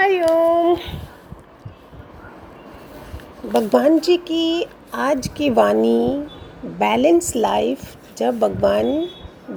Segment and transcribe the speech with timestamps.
[0.00, 0.76] हरिओम
[3.50, 6.26] भगवान जी की आज की वाणी
[6.64, 9.08] बैलेंस लाइफ जब भगवान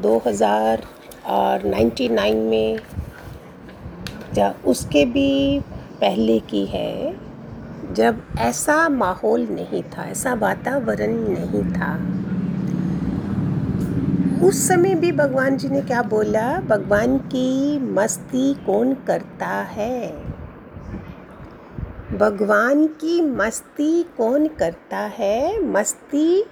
[0.01, 0.83] 2000
[1.25, 2.79] और 99 में,
[4.37, 5.59] या उसके भी
[6.01, 7.15] पहले की है,
[7.93, 11.93] जब ऐसा माहौल नहीं था, ऐसा वातावरण नहीं था,
[14.47, 20.32] उस समय भी भगवान जी ने क्या बोला, भगवान की मस्ती कौन करता है?
[22.13, 25.63] भगवान की मस्ती कौन करता है?
[25.63, 26.43] मस्ती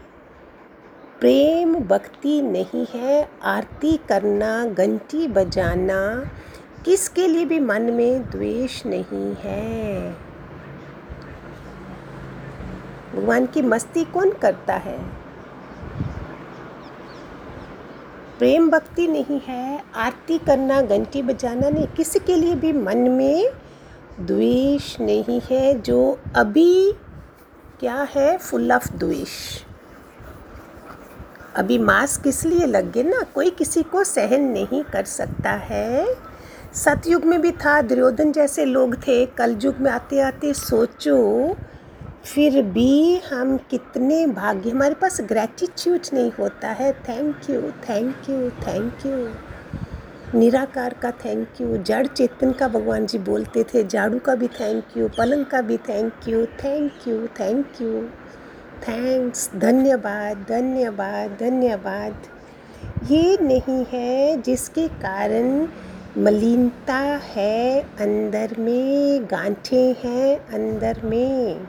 [1.20, 6.31] प्रेम भक्ति नहीं है। आरती करना, घंटी बजाना
[6.85, 10.11] किसके लिए भी मन में द्वेष नहीं है?
[13.15, 14.99] भगवान की मस्ती कौन करता है?
[18.39, 23.45] प्रेम भक्ति नहीं है। आरती करना, घंटी बजाना नहीं। किसी के लिए भी मन में
[24.20, 26.93] द्वेष नहीं है, जो अभी
[27.79, 28.37] क्या है?
[28.37, 29.63] फुल ऑफ़ द्वेष।
[31.55, 33.21] अभी मास्क किस लिए लग गए ना?
[33.21, 36.15] कोई किसी को सहन नहीं कर सकता है।
[36.73, 41.55] सतयुग में भी था, दुर्योधन जैसे लोग थे। कल युग में आते आते सोचो,
[42.26, 48.49] फिर भी हम कितने भाग्य। हमारे पास ग्रेटिट्यूड नहीं होता है। Thank you thank you
[48.49, 49.51] thank you
[50.35, 54.98] निराकार का थैंक यू जड़ चेतन का भगवान जी बोलते थे, झाड़ू का भी थैंक
[54.98, 58.01] यू पलंग का भी thank you thank you thank you
[58.88, 62.23] thanks धन्यवाद धन्यवाद धन्यवाद।
[63.12, 65.68] ये नहीं है जिसके कारण
[66.18, 66.97] मलिनता
[67.34, 71.68] है, अंदर में गांठें हैं, अंदर में।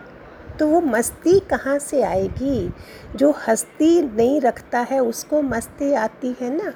[0.59, 2.71] तो वो मस्ती कहाँ से आएगी?
[3.17, 6.73] जो हस्ती नहीं रखता है, उसको मस्ती आती है ना?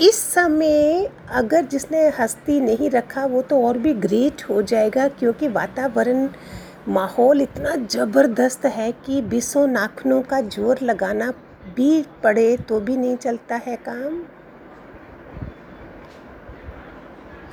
[0.00, 5.48] इस समय अगर जिसने हस्ती नहीं रखा, वो तो और भी ग्रेट हो जाएगा, क्योंकि
[5.48, 6.28] वातावरण,
[6.88, 11.30] माहौल इतना ज़बरदस्त है कि बिसो नाखनों का ज़ोर लगाना
[11.76, 14.22] भी पड़े तो भी नहीं चलता है काम।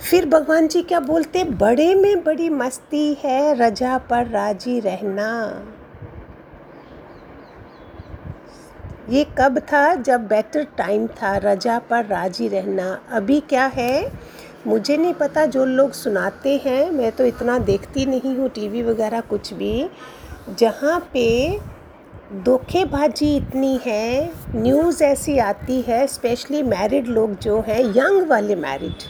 [0.01, 5.29] फिर भगवान जी क्या बोलते, बड़े में बड़ी मस्ती है, रजा पर राज़ी रहना।
[9.09, 9.93] ये कब था?
[9.95, 14.11] जब बेटर टाइम था, रजा पर राज़ी रहना। अभी क्या है?
[14.67, 19.21] मुझे नहीं पता, जो लोग सुनाते हैं, मैं तो इतना देखती नहीं हूँ टीवी वगैरह
[19.29, 19.89] कुछ भी।
[20.59, 21.59] जहाँ पे
[22.43, 29.03] धोखेबाजी इतनी है न्यूज़ ऐसी आती है स्पेशली मैरिड लोग जो हैं यंग वाले मैरिड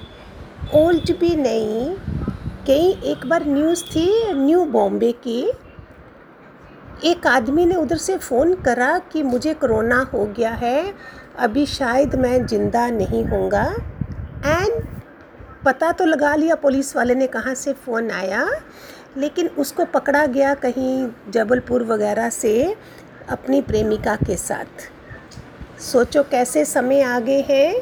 [0.75, 1.89] ओल्ड भी नहीं
[2.67, 5.41] कहीं एक बार न्यूज़ थी न्यू बॉम्बे की।
[7.05, 10.93] एक आदमी ने उधर से फ़ोन करा कि मुझे कोरोना हो गया है,
[11.37, 13.63] अभी शायद मैं ज़िंदा नहीं होऊँगा।
[14.45, 14.83] एंड
[15.65, 18.47] पता तो लगा लिया पुलिस वाले ने कहाँ से फ़ोन आया,
[19.17, 22.75] लेकिन उसको पकड़ा गया कहीं जबलपुर वगैरह से
[23.29, 24.89] अपनी प्रेमिका के साथ।
[25.81, 27.81] सोचो कैसे समय आगे हैं,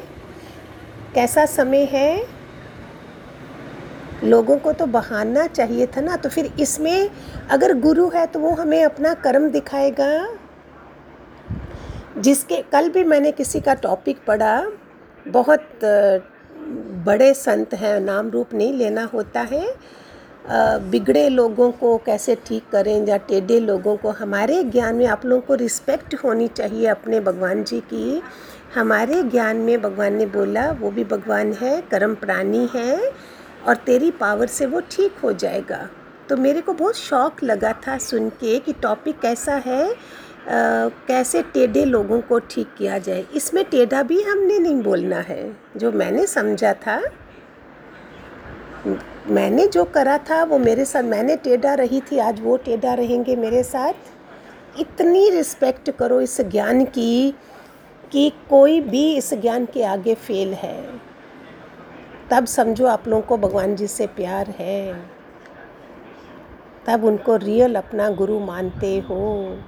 [1.14, 2.37] कैसा समय है
[4.24, 7.10] लोगों को तो बहाना चाहिए था ना तो फिर इसमें
[7.50, 10.08] अगर गुरु है तो वो हमें अपना कर्म दिखाएगा।
[12.18, 14.66] जिसके, कल भी मैंने किसी का टॉपिक पढ़ा,
[15.26, 15.68] बहुत
[17.06, 19.66] बड़े संत हैं, नाम रूप नहीं लेना होता है।
[20.90, 25.42] बिगड़े लोगों को कैसे ठीक करें या टेढ़े लोगों को, हमारे ज्ञान में आप लोगों
[25.42, 28.22] को रिस्पेक्ट होनी चाहिए अपने भगवान जी की।
[28.74, 33.12] हमारे ज्ञान में भगवान ने बोला, वो भी भगवान है, कर्म प्राणी है।
[33.68, 35.88] और तेरी पावर से वो ठीक हो जाएगा।
[36.28, 41.42] तो मेरे को बहुत शौक लगा था सुन के कि टॉपिक कैसा है आ, कैसे
[41.54, 46.26] टेढ़े लोगों को ठीक किया जाए। इसमें टेढ़ा भी हमने नहीं बोलना है। जो मैंने
[46.26, 47.00] समझा था
[49.28, 53.36] मैंने जो करा था वो मेरे साथ मैंने टेढ़ा रही थी आज वो टेढ़ा रहेंगे
[53.36, 57.34] मेरे साथ। इतनी रिस्पेक्ट करो इस ज्ञान की
[58.12, 60.78] कि कोई भी इस ज्ञान के आगे फेल है।
[62.30, 64.94] तब समझो आप लोगों को भगवान जी से प्यार है।
[66.86, 69.58] तब उनको रियल अपना गुरु मानते हो।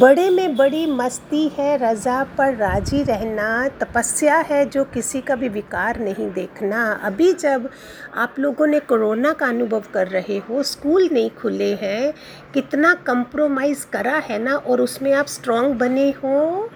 [0.00, 5.48] बड़े में बड़ी मस्ती है, रज़ा पर राज़ी रहना, तपस्या है जो किसी का भी
[5.48, 7.70] विकार नहीं देखना। अभी जब
[8.14, 12.14] आप लोगों ने कोरोना का अनुभव कर रहे हो, स्कूल नहीं खुले हैं,
[12.54, 16.70] कितना कंप्रोमाइज़ करा है ना, और उसमें आप स्ट्रांग बने हो।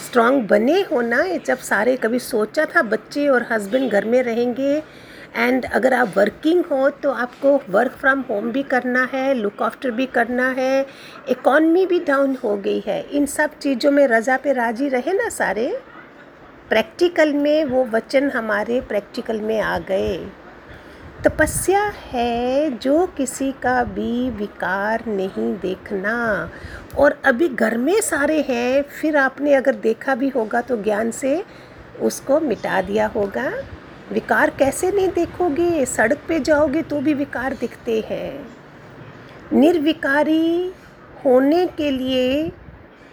[0.00, 4.82] स्ट्रांग बने हो। ना जब सारे कभी सोचा था, बच्चे और हस्बैंड घर में रहेंगे
[5.36, 9.90] एंड अगर आप वर्किंग हो तो आपको वर्क फ्रॉम होम भी करना है लुक आफ्टर
[9.90, 10.86] भी करना है।
[11.28, 15.28] इकॉनमी भी डाउन हो गई है। इन सब चीज़ों में रज़ा पे राज़ी रहे ना
[15.28, 15.68] सारे?
[16.68, 20.16] प्रैक्टिकल में वो वचन हमारे प्रैक्टिकल में आ गए।
[21.24, 21.82] तपस्या
[22.12, 26.50] है जो किसी का भी विकार नहीं देखना।
[26.98, 31.42] और अभी घर में सारे हैं, फिर आपने अगर देखा भी होगा तो ज्ञान से
[32.00, 33.50] उसको मिटा दिया होगा।
[34.12, 35.84] विकार कैसे नहीं देखोगे?
[35.86, 38.46] सड़क पे जाओगे तो भी विकार दिखते हैं।
[39.52, 40.72] निर्विकारी
[41.24, 42.50] होने के लिए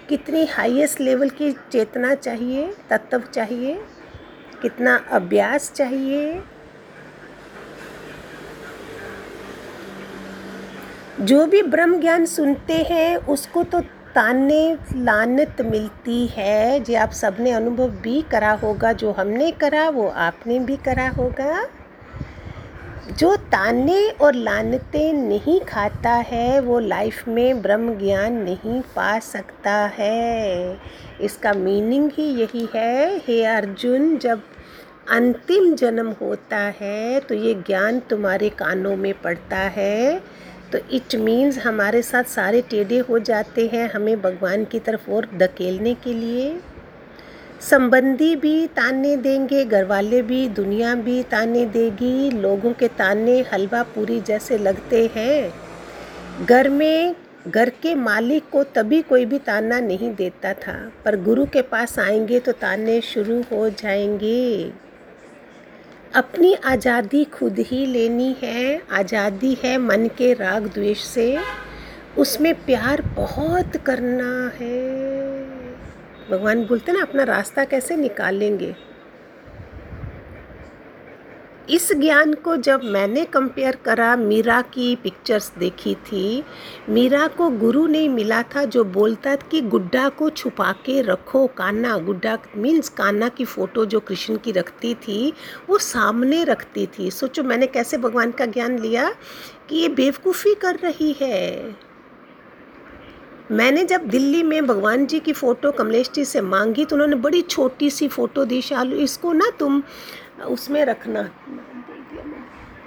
[0.09, 3.81] कितनी हाईएस्ट लेवल की चेतना चाहिए, तत्व चाहिए,
[4.61, 6.41] कितना अभ्यास चाहिए
[11.21, 13.79] जो भी ब्रह्म ज्ञान सुनते हैं, उसको तो
[14.15, 20.07] ताने लानत मिलती है। जो आप सबने अनुभव भी करा होगा, जो हमने करा, वो
[20.07, 21.67] आपने भी करा होगा।
[23.17, 29.91] जो ताने और लानतें नहीं खाता है, वो लाइफ में ब्रह्म ज्ञान नहीं पा सकता
[29.99, 30.77] है।
[31.21, 34.41] इसका मीनिंग ही यही है, हे अर्जुन, जब
[35.11, 40.21] अंतिम जन्म होता है तो ये ज्ञान तुम्हारे कानों में पड़ता है।
[40.71, 45.27] तो इट मीन्स हमारे साथ सारे टेढ़े हो जाते हैं हमें भगवान की तरफ़ और
[45.37, 46.59] धकेलने के लिए।
[47.61, 53.83] संबंधी भी ताने देंगे घर वाले भी, दुनिया भी ताने देगी, लोगों के ताने हलवा
[53.83, 55.53] पूरी जैसे लगते हैं।
[56.45, 57.15] घर में,
[57.47, 61.99] घर के मालिक को तभी कोई भी ताना नहीं देता था, पर गुरु के पास
[61.99, 64.71] आएँगे तो ताने शुरू हो जाएँगे।
[66.17, 71.37] अपनी आज़ादी खुद ही लेनी है। आज़ादी है मन के राग द्वेष से।
[72.17, 74.79] उसमें प्यार बहुत करना है।
[76.31, 78.75] भगवान बोलते ना, अपना रास्ता कैसे निकालेंगे?
[81.69, 86.43] इस ज्ञान को जब मैंने कंपेयर करा, मीरा की पिक्चर्स देखी थी,
[86.89, 91.45] मीरा को गुरु नहीं मिला था जो बोलता था कि गुड्डा को छुपा के रखो
[91.47, 95.33] कान्ना गुड्डा मीन्स कान्ना की फ़ोटो जो कृष्ण की रखती थी,
[95.69, 99.11] वो सामने रखती थी। सोचो, मैंने कैसे भगवान का ज्ञान लिया
[99.69, 101.75] कि ये बेवकूफ़ी कर रही है?
[103.51, 107.41] मैंने जब दिल्ली में भगवान जी की फ़ोटो कमलेश जी से मांगी तो उन्होंने बड़ी
[107.41, 109.83] छोटी सी फ़ोटो दी, शालू, इसको ना तुम
[110.45, 111.29] उसमें रखना।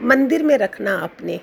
[0.02, 1.40] मंदिर में रखना अपने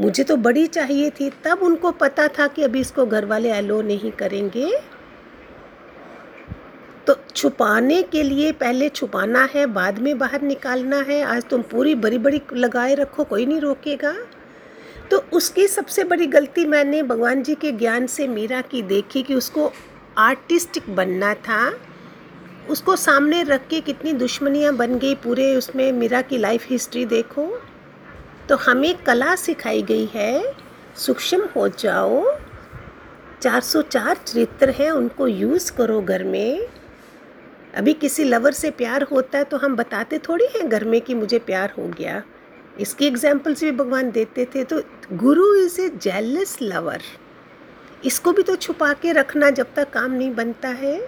[0.00, 3.82] मुझे तो बड़ी चाहिए थी। तब उनको पता था कि अभी इसको घर वाले अलो
[3.82, 4.80] नहीं करेंगे।
[7.06, 11.94] तो छुपाने के लिए पहले छुपाना है, बाद में बाहर निकालना है। आज तुम पूरी
[11.94, 14.14] बड़ी बड़ी लगाए रखो, कोई नहीं रोकेगा।
[15.10, 19.34] तो उसकी सबसे बड़ी गलती मैंने भगवान जी के ज्ञान से, मीरा की देखी कि
[19.34, 19.72] उसको
[20.18, 21.70] आर्टिस्टिक बनना था।
[22.70, 27.46] उसको सामने रख के कितनी दुश्मनियाँ बन गई पूरे उसमें मीरा की लाइफ हिस्ट्री देखो।
[28.48, 30.54] तो हमें कला सिखाई गई है,
[30.96, 32.24] सूक्ष्म हो जाओ।
[33.42, 36.68] 404 चरित्र हैं, उनको यूज़ करो घर में।
[37.74, 41.14] अभी किसी लवर से प्यार होता है तो हम बताते थोड़ी हैं घर में कि
[41.14, 42.22] मुझे प्यार हो गया।
[42.80, 44.80] इसकी एग्जाम्पल्स भी भगवान देते थे तो
[45.14, 47.02] गुरु इज़ ए जेलस लवर
[48.04, 50.98] इसको भी तो छुपा के रखना जब तक काम नहीं बनता है।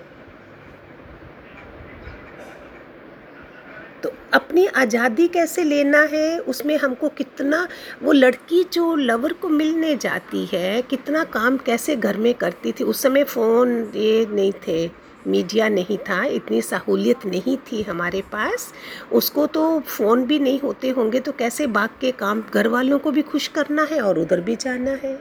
[4.03, 7.67] तो अपनी आज़ादी कैसे लेना है, उसमें हमको कितना,
[8.03, 12.85] वो लड़की जो लवर को मिलने जाती है, कितना काम कैसे घर में करती थी,
[12.85, 14.91] उस समय फ़ोन ये नहीं थे
[15.27, 18.73] मीडिया नहीं था, इतनी सहूलियत नहीं थी हमारे पास,
[19.13, 23.11] उसको तो फ़ोन भी नहीं होते होंगे तो कैसे बाग के काम, घर वालों को
[23.11, 25.19] भी खुश करना है और उधर भी जाना है?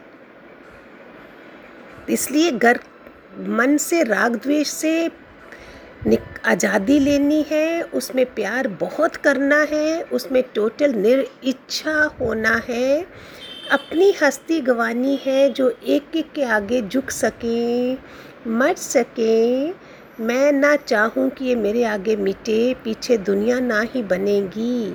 [2.09, 2.79] इसलिए घर,
[3.39, 5.09] मन से, राग द्वेष से
[6.45, 13.01] आज़ादी लेनी है, उसमें प्यार बहुत करना है, उसमें टोटल निर इच्छा होना है।
[13.71, 17.97] अपनी हस्ती गंवानी है, जो एक एक के आगे झुक सकें,
[18.47, 19.73] मर सकें।
[20.19, 24.93] मैं ना चाहूँ कि ये मेरे आगे मिटे, पीछे दुनिया ना ही बनेगी।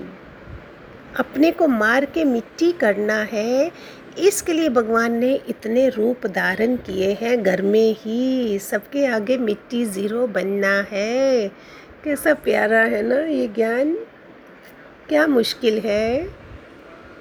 [1.19, 3.71] अपने को मार के मिट्टी करना है
[4.19, 9.85] इसके लिए भगवान ने इतने रूप धारण किए हैं घर में ही। सबके आगे मिट्टी
[9.85, 11.49] ज़ीरो बनना है।
[12.05, 13.95] कैसा प्यारा है ना ये ज्ञान।
[15.09, 16.45] क्या मुश्किल है।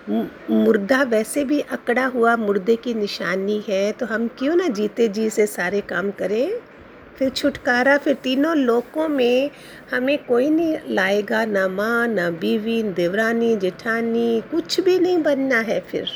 [0.09, 5.29] मुर्दा वैसे भी अकड़ा हुआ मुर्दे की निशानी है तो हम क्यों ना जीते जी
[5.29, 6.59] से सारे काम करें।
[7.17, 9.49] फिर छुटकारा, फिर तीनों लोकों में
[9.91, 15.79] हमें कोई नहीं लाएगा, ना माँ, ना बीवी देवरानी, जेठानी, कुछ भी नहीं बनना है
[15.79, 16.09] फिर।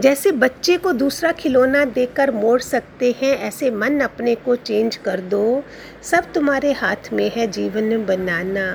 [0.00, 5.20] जैसे बच्चे को दूसरा खिलौना देकर मोड़ सकते हैं, ऐसे मन अपने को चेंज कर
[5.20, 5.64] दो।
[6.02, 8.74] सब तुम्हारे हाथ में है जीवन बनाना।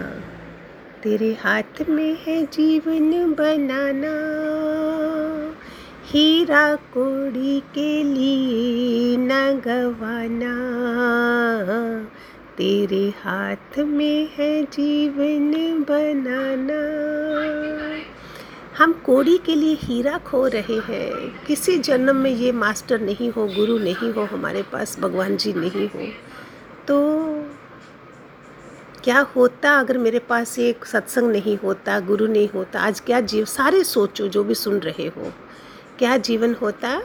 [1.03, 4.13] तेरे हाथ में है जीवन बनाना।
[6.05, 10.53] हीरा कोड़ी के लिए न गवाना।
[12.57, 15.51] तेरे हाथ में है जीवन
[15.89, 17.22] बनाना।
[18.77, 23.47] हम कोड़ी के लिए हीरा खो रहे हैं। किसी जन्म में ये मास्टर नहीं हो,
[23.47, 26.07] गुरु नहीं हो, हमारे पास भगवान जी नहीं हो।
[26.87, 27.19] तो
[29.03, 32.79] क्या होता अगर मेरे पास एक सत्संग नहीं होता, गुरु नहीं होता?
[32.79, 35.33] आज क्या जीव, सारे सोचो, जो भी सुन रहे हो।
[35.99, 37.01] क्या जीवन होता?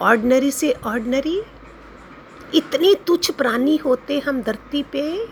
[0.00, 1.42] ऑर्डनरी से ऑर्डनरी
[2.54, 5.26] इतनी तुच्छ प्राणी होते हम धरती पे।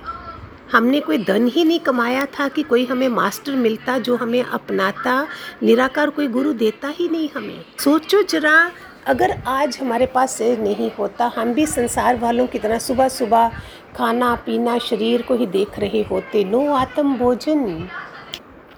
[0.73, 5.27] हमने कोई धन ही नहीं कमाया था कि कोई हमें मास्टर मिलता जो हमें अपनाता,
[5.63, 8.71] निराकार कोई गुरु देता ही नहीं हमें। सोचो जरा,
[9.07, 13.51] अगर आज हमारे पास से नहीं होता, हम भी संसार वालों की तरह सुबह सुबह
[13.97, 17.89] खाना, पीना, शरीर को ही देख रहे होते। नो आत्म भोजन।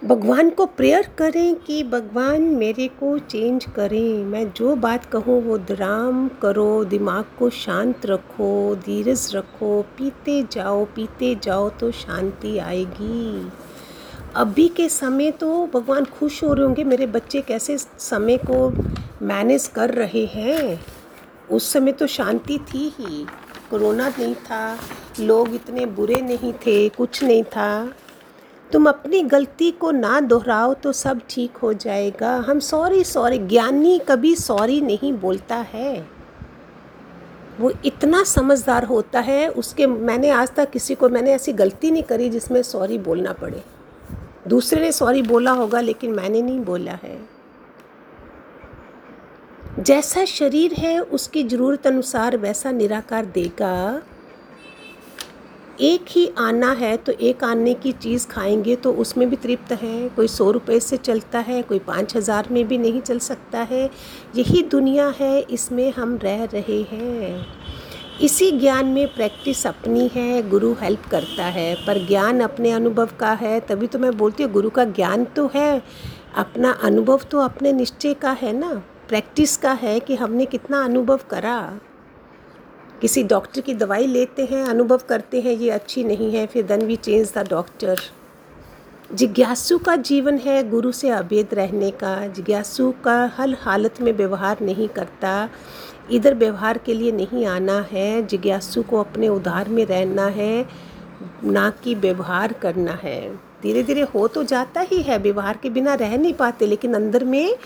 [0.05, 5.57] भगवान को प्रेयर करें कि भगवान मेरे को चेंज करें। मैं जो बात कहूँ, वो
[5.59, 13.49] दराम करो, दिमाग को शांत रखो, धीरज रखो, पीते जाओ पीते जाओ तो शांति आएगी।
[14.37, 18.71] अभी के समय तो भगवान खुश हो रहे होंगे, मेरे बच्चे कैसे समय को
[19.23, 20.81] मैनेज कर रहे हैं?
[21.51, 23.27] उस समय तो शांति थी ही।
[23.71, 24.79] कोरोना नहीं था,
[25.21, 27.95] लोग इतने बुरे नहीं थे, कुछ नहीं था।
[28.75, 33.99] तुम अपनी गलती को ना दोहराओ तो सब ठीक हो जाएगा। हम सॉरी सॉरी, ज्ञानी
[33.99, 36.07] कभी सॉरी नहीं बोलता है।
[37.61, 42.03] वो इतना समझदार होता है, उसके मैंने आज तक किसी को मैंने ऐसी गलती नहीं
[42.03, 43.63] करी जिसमें सॉरी बोलना पड़े।
[44.49, 47.19] दूसरे ने सॉरी बोला होगा, लेकिन मैंने नहीं बोला है।
[49.81, 54.03] जैसा शरीर है, उसकी ज़रूरत अनुसार वैसा निराकार देगा।
[55.81, 60.09] एक ही आना है तो एक आने की चीज़ खाएँगे तो उसमें भी तृप्त है।
[60.09, 63.91] कोई सौ रुपये से चलता है, कोई पाँच हज़ार में भी नहीं चल सकता है।
[64.37, 67.47] यही दुनिया है, इसमें हम रह रहे हैं।
[68.21, 73.33] इसी ज्ञान में प्रैक्टिस अपनी है, गुरु हेल्प करता है। पर ज्ञान अपने अनुभव का
[73.33, 75.83] है, तभी तो मैं बोलती हूँ, गुरु का ज्ञान तो है,
[76.37, 78.73] अपना अनुभव तो अपने निश्चय का है ना।
[79.09, 81.81] प्रैक्टिस का है कि हमने कितना अनुभव करा।
[83.01, 86.83] किसी डॉक्टर की दवाई लेते हैं, अनुभव करते हैं, ये अच्छी नहीं है, फिर then
[86.83, 88.01] we change the doctor
[89.15, 94.61] जिज्ञासु का जीवन है गुरु से अभेद रहने का, जिज्ञासु का हर हालत में व्यवहार
[94.61, 95.49] नहीं करता,
[96.13, 100.67] इधर व्यवहार के लिए नहीं आना है, जिज्ञासु को अपने उधार में रहना है,
[101.45, 105.95] ना कि व्यवहार करना है। धीरे धीरे हो तो जाता ही है, व्यवहार के बिना
[105.95, 107.57] रह नहीं पाते, लेकिन अंदर में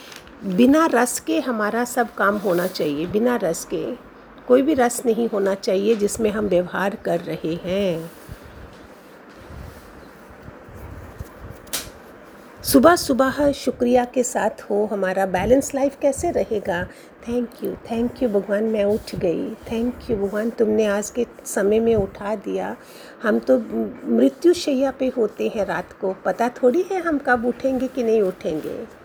[0.45, 4.08] बिना रस के हमारा सब काम होना चाहिए, बिना रस के।
[4.49, 8.11] कोई भी रस नहीं होना चाहिए जिसमें हम व्यवहार कर रहे हैं।
[12.65, 16.83] सुबह सुबह शुक्रिया के साथ हो, हमारा बैलेंस लाइफ कैसे रहेगा?
[17.29, 21.81] थैंक यू थैंक यू भगवान, मैं उठ गई। थैंक यू भगवान, तुमने आज के समय
[21.81, 22.77] में उठा दिया।
[23.23, 23.59] हम तो
[24.17, 28.23] मृत्यु शैया पे होते हैं रात को। पता थोड़ी है हम कब उठेंगे कि नहीं
[28.23, 28.98] उठेंगे?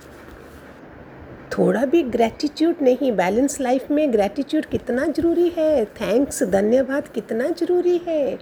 [1.57, 5.85] थोड़ा भी ग्रैटिट्यूड नहीं बैलेंस लाइफ में ग्रैटिट्यूड कितना ज़रूरी है?
[5.85, 8.39] थैंक्स धन्यवाद कितना ज़रूरी है?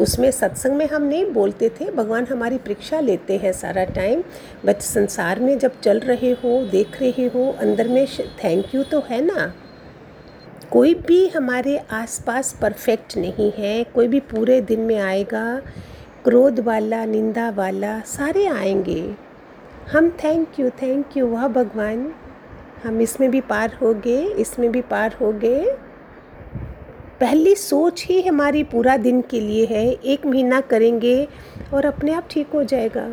[0.00, 4.22] उसमें सत्संग में हम नहीं बोलते थे, भगवान हमारी परीक्षा लेते हैं सारा टाइम
[4.64, 8.06] बट संसार में जब चल रहे हो, देख रहे हो, अंदर में
[8.44, 9.54] थैंक यू तो है ना?
[10.70, 15.62] कोई भी हमारे आसपास परफेक्ट नहीं है, कोई भी पूरे दिन में आएगा,
[16.24, 19.31] क्रोध वाला, निंदा वाला, सारे आएँगे।
[19.82, 22.12] हम थैंक यू थैंक यू वाह भगवान।
[22.84, 25.64] हम इसमें भी पार हो गए, इसमें भी पार हो गए।
[27.20, 31.28] पहली सोच ही हमारी पूरा दिन के लिए है, एक महीना करेंगे
[31.74, 33.06] और अपने आप ठीक हो जाएगा।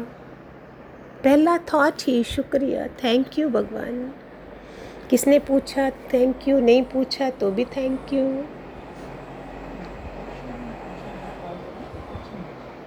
[1.23, 4.11] पहला थॉट ही शुक्रिया थैंक यू भगवान।
[5.09, 8.25] किसने पूछा थैंक यू नहीं पूछा तो भी थैंक यू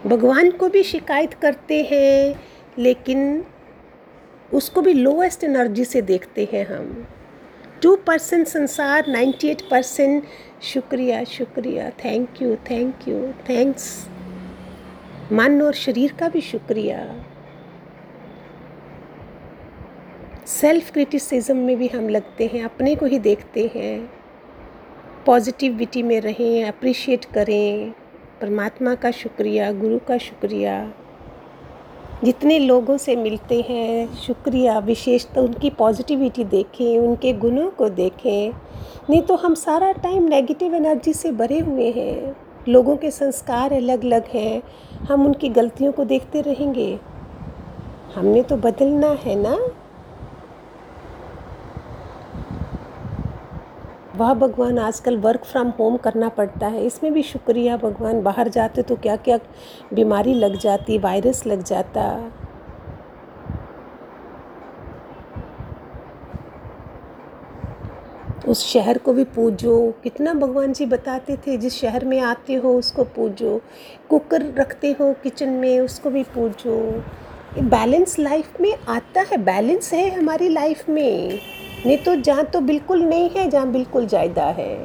[0.06, 2.40] भगवान को भी शिकायत करते हैं,
[2.78, 3.44] लेकिन
[4.54, 7.06] उसको भी लोएस्ट एनर्जी से देखते हैं हम।
[7.82, 10.24] टू परसेंट संसार नाइन्टी एट परसेंट
[10.62, 14.08] शुक्रिया शुक्रिया। Thank you thank you thanks
[15.32, 17.24] मन और शरीर का भी शुक्रिया।
[20.46, 24.12] सेल्फ क्रिटिसिज्म में भी हम लगते हैं, अपने को ही देखते हैं।
[25.26, 27.90] पॉजिटिविटी में रहें अप्रिशिएट करें।
[28.40, 30.94] परमात्मा का शुक्रिया, गुरु का शुक्रिया।
[32.24, 38.52] जितने लोगों से मिलते हैं, शुक्रिया, विशेषतः उनकी पॉजिटिविटी देखें, उनके गुणों को देखें।
[39.10, 42.36] नहीं तो हम सारा टाइम नेगेटिव एनर्जी से भरे हुए हैं।
[42.68, 44.62] लोगों के संस्कार अलग अलग हैं।
[44.98, 46.98] हम उनकी गलतियों को देखते रहेंगे।
[48.14, 49.58] हमने तो बदलना है ना?
[54.22, 58.82] वाह, भगवान, आजकल वर्क फ्रॉम होम करना पड़ता है। इसमें भी शुक्रिया भगवान। बाहर जाते
[58.82, 59.38] तो क्या क्या
[59.94, 62.32] बीमारी लग जाती वायरस लग जाता।
[68.48, 72.78] उस शहर को भी पूजो। कितना भगवान जी बताते थे, जिस शहर में आते हो
[72.78, 73.60] उसको पूजो।
[74.08, 77.04] कुकर रखते हो किचन में, उसको भी पूजो।
[77.62, 81.38] बैलेंस लाइफ में आता है। बैलेंस है हमारी लाइफ में।
[81.86, 84.76] नहीं तो जहाँ तो बिल्कुल नहीं है, जहाँ बिल्कुल ज़्यादा है।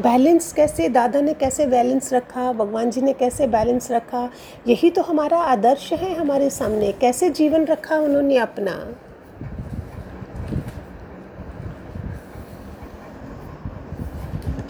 [0.00, 4.28] बैलेंस कैसे, दादा ने कैसे बैलेंस रखा, भगवान जी ने कैसे बैलेंस रखा,
[4.68, 8.76] यही तो हमारा आदर्श है हमारे सामने। कैसे जीवन रखा उन्होंने अपना?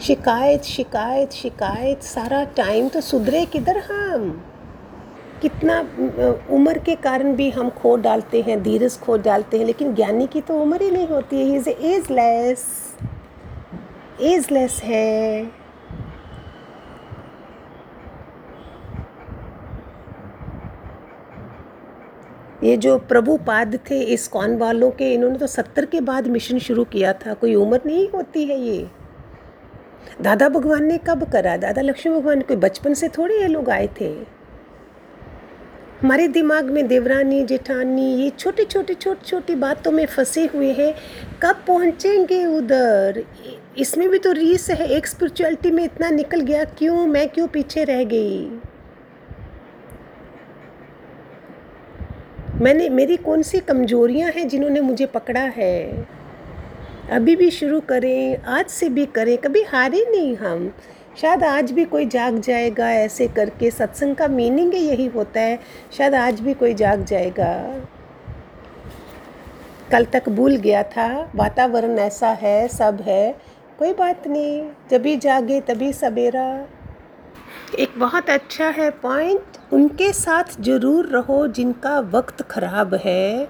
[0.01, 4.41] शिकायत शिकायत शिकायत, सारा टाइम तो सुधरे किधर हम?
[5.41, 5.79] कितना
[6.51, 10.41] उम्र के कारण भी हम खो डालते हैं, धीरज खो डालते हैं, लेकिन ज्ञानी की
[10.41, 12.65] तो उम्र ही नहीं होती है। इज़ एजलेस
[14.21, 15.61] एजलेस है।
[22.63, 26.83] ये जो प्रभुपाद थे इस कौन वालों के, इन्होंने तो सत्तर के बाद मिशन शुरू
[26.83, 28.87] किया था। कोई उम्र नहीं होती है ये।
[30.21, 31.55] दादा भगवान ने कब करा?
[31.57, 34.40] दादा लक्ष्मी भगवान कोई बचपन से थोड़े ये लोग आए थे।
[36.03, 40.93] हमारे दिमाग में देवरानी, जेठानी, ये छोटी छोटी छोटी छोटी बातों में फंसे हुए हैं।
[41.43, 43.23] कब पहुँचेंगे उधर?
[43.77, 47.83] इसमें भी तो रीस है, एक स्पिरिचुअलिटी में इतना निकल गया, क्यों, मैं क्यों पीछे
[47.83, 48.45] रह गई?
[52.61, 56.07] मैंने, मेरी कौन सी कमजोरियाँ हैं जिन्होंने मुझे पकड़ा है?
[57.11, 60.73] अभी भी शुरू करें, आज से भी करें, कभी हारे नहीं हम।
[61.21, 65.59] शायद आज भी कोई जाग जाएगा, ऐसे करके सत्संग का मीनिंग ही यही होता है।
[65.97, 67.53] शायद आज भी कोई जाग जाएगा।
[69.91, 73.31] कल तक भूल गया था, वातावरण ऐसा है, सब है।
[73.79, 76.47] कोई बात नहीं, जब भी जागे तभी सवेरा।
[77.79, 83.45] एक बहुत अच्छा है पॉइंट उनके साथ ज़रूर रहो जिनका वक्त ख़राब है,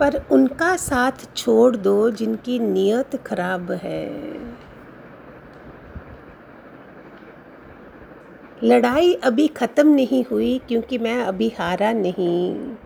[0.00, 4.10] पर उनका साथ छोड़ दो जिनकी नीयत खराब है।
[8.64, 12.76] लड़ाई अभी ख़त्म नहीं हुई क्योंकि मैं अभी हारा नहीं।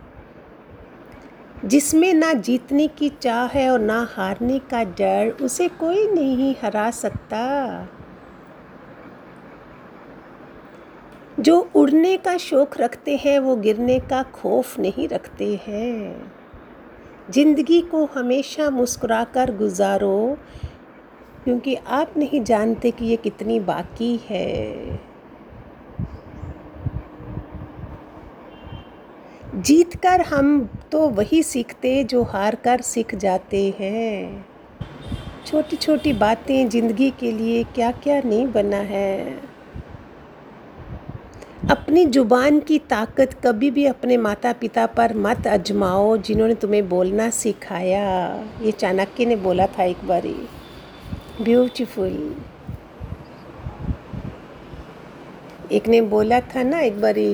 [1.65, 6.91] जिसमें ना जीतने की चाह है और ना हारने का डर, उसे कोई नहीं हरा
[6.91, 7.89] सकता।
[11.41, 16.33] जो उड़ने का शौक रखते हैं, वो गिरने का खौफ नहीं रखते हैं।
[17.31, 20.39] ज़िंदगी को हमेशा मुस्कुराकर गुजारो,
[21.45, 25.16] क्योंकि आप नहीं जानते कि ये कितनी बाकी है।
[29.57, 30.49] जीत कर हम
[30.93, 34.47] तो वही सीखते जो हार कर सीख जाते हैं।
[35.47, 39.39] छोटी छोटी बातें ज़िंदगी के लिए क्या क्या नहीं बना है।
[41.71, 47.31] अपनी ज़ुबान की ताकत कभी भी अपने माता पिता पर मत अजमाओ जिन्होंने तुम्हें बोलना
[47.31, 48.05] सिखाया।
[48.63, 50.37] ये चाणक्य ने बोला था एक बारी।
[51.43, 52.35] ब्यूटीफुल।
[55.73, 57.31] एक ने बोला था ना एक बारी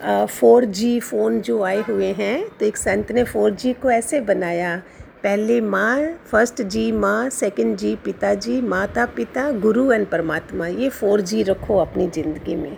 [0.00, 4.20] फोर जी फ़ोन जो आए हुए हैं तो एक संत ने फोर जी को ऐसे
[4.20, 4.76] बनाया।
[5.22, 11.20] पहले माँ फ़र्स्ट जी माँ सेकंड जी पिताजी माता पिता गुरु एंड परमात्मा, ये फोर
[11.20, 12.76] जी रखो अपनी ज़िंदगी में।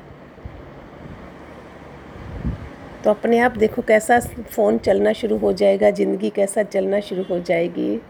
[3.05, 7.39] तो अपने आप देखो कैसा फ़ोन चलना शुरू हो जाएगा, ज़िंदगी कैसा चलना शुरू हो
[7.41, 8.01] जाएगी।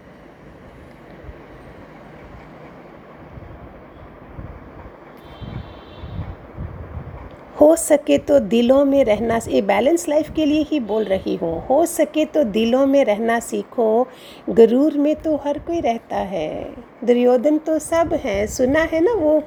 [7.60, 11.66] हो सके तो दिलों में रहना ये बैलेंस लाइफ के लिए ही बोल रही हूँ।
[11.66, 14.06] हो सके तो दिलों में रहना सीखो।
[14.50, 19.42] गरूर में तो हर कोई रहता है। दुर्योधन तो सब हैं। सुना है ना वो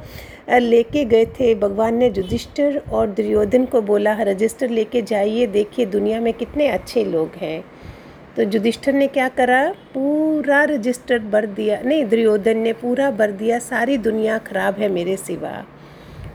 [0.51, 6.19] लेके गए थे, भगवान ने युधिष्ठिर और दुर्योधन को बोला रजिस्टर लेके जाइए, देखिए दुनिया
[6.21, 7.63] में कितने अच्छे लोग हैं।
[8.35, 9.63] तो युधिष्ठिर ने क्या करा?
[9.93, 15.17] पूरा रजिस्टर भर दिया। नहीं, दुर्योधन ने पूरा भर दिया। सारी दुनिया खराब है मेरे
[15.17, 15.63] सिवा।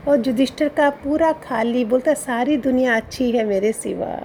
[0.09, 4.15] और युधिष्ठिर का पूरा खाली बोलता, सारी दुनिया अच्छी है मेरे सिवा।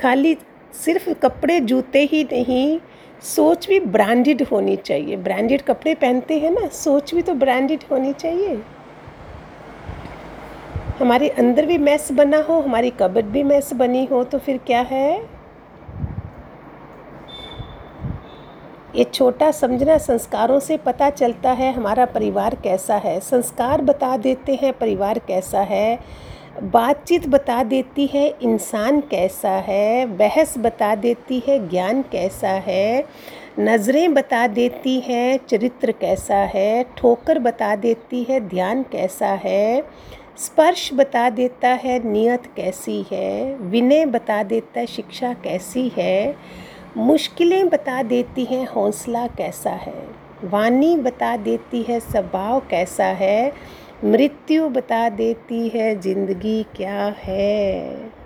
[0.00, 0.36] खाली
[0.74, 2.78] सिर्फ़ कपड़े जूते ही नहीं,
[3.22, 8.12] सोच भी ब्रांडेड होनी चाहिए। ब्रांडेड कपड़े पहनते हैं ना, सोच भी तो ब्रांडेड होनी
[8.12, 8.60] चाहिए।
[11.00, 14.80] हमारे अंदर भी मैस बना हो, हमारी कबट भी मैस बनी हो तो फिर क्या
[14.80, 15.40] है?
[18.96, 24.54] ये छोटा समझना संस्कारों से पता चलता है हमारा परिवार कैसा है। संस्कार बता देते
[24.54, 25.98] हैं, परिवार कैसा है।
[26.62, 33.04] बातचीत बता देती है, इंसान कैसा है। बहस बता देती है, ज्ञान कैसा है।
[33.60, 39.82] नज़रें बता देती हैं, चरित्र कैसा है। ठोकर बता देती है, ध्यान कैसा है।
[40.38, 46.36] स्पर्श बता देता है, नियत कैसी है, विनय बता देता है, शिक्षा कैसी है,
[46.96, 50.06] मुश्किलें बता देती हैं, हौसला कैसा है,
[50.44, 53.52] वाणी बता देती है, स्वभाव कैसा है,
[54.04, 58.20] मृत्यु बता देती है, ज़िंदगी क्या है।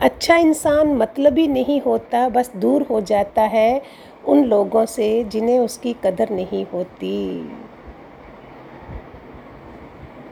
[0.00, 3.82] अच्छा इंसान मतलब ही नहीं होता, बस दूर हो जाता है
[4.28, 7.18] उन लोगों से जिन्हें उसकी कदर नहीं होती।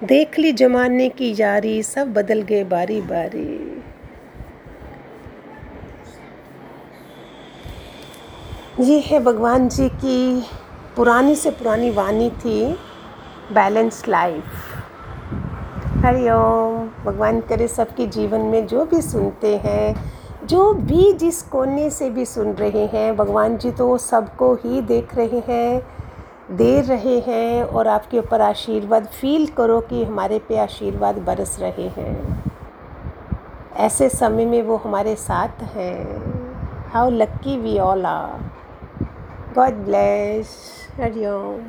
[0.05, 3.83] देख ली जमाने की यारी, सब बदल गए बारी बारी
[8.81, 10.43] ये है भगवान जी की
[10.97, 12.73] पुरानी से पुरानी वाणी थी,
[13.53, 14.45] बैलेंस लाइफ।
[16.05, 19.95] हरिओम भगवान करे सबके जीवन में जो भी सुनते हैं
[20.47, 25.15] जो भी जिस कोने से भी सुन रहे हैं, भगवान जी तो सबको ही देख
[25.15, 25.83] रहे हैं,
[26.57, 31.89] दे रहे हैं और आपके ऊपर आशीर्वाद फील करो कि हमारे पे आशीर्वाद बरस रहे
[31.89, 32.45] हैं।
[33.77, 38.45] ऐसे समय में वो हमारे साथ हैं। How lucky we all are
[39.55, 40.57] God bless
[41.01, 41.61] Hariom